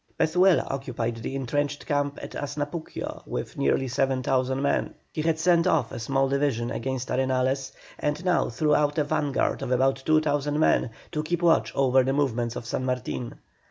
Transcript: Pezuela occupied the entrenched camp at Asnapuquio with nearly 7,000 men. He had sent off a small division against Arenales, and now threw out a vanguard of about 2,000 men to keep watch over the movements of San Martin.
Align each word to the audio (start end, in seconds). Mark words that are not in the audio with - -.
Pezuela 0.19 0.63
occupied 0.71 1.17
the 1.17 1.35
entrenched 1.35 1.85
camp 1.85 2.17
at 2.23 2.31
Asnapuquio 2.31 3.21
with 3.27 3.55
nearly 3.55 3.87
7,000 3.87 4.59
men. 4.59 4.95
He 5.13 5.21
had 5.21 5.37
sent 5.37 5.67
off 5.67 5.91
a 5.91 5.99
small 5.99 6.27
division 6.27 6.71
against 6.71 7.09
Arenales, 7.09 7.71
and 7.99 8.25
now 8.25 8.49
threw 8.49 8.73
out 8.73 8.97
a 8.97 9.03
vanguard 9.03 9.61
of 9.61 9.69
about 9.69 10.01
2,000 10.03 10.57
men 10.57 10.89
to 11.11 11.21
keep 11.21 11.43
watch 11.43 11.71
over 11.75 12.01
the 12.01 12.13
movements 12.13 12.55
of 12.55 12.65
San 12.65 12.83
Martin. 12.83 13.35